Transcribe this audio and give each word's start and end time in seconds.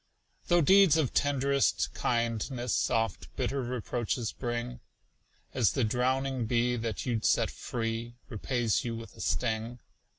Though 0.47 0.61
deeds 0.61 0.97
of 0.97 1.13
tend'rest 1.13 1.93
kindness 1.93 2.89
Oft 2.89 3.27
bitter 3.35 3.61
reproaches 3.61 4.31
bring, 4.31 4.79
As 5.53 5.73
the 5.73 5.83
drowning 5.83 6.47
bee 6.47 6.75
that 6.75 7.05
you'd 7.05 7.23
set 7.23 7.51
free 7.51 8.15
Repays 8.27 8.83
you 8.83 8.95
with 8.95 9.15
a 9.15 9.21
sting. 9.21 9.77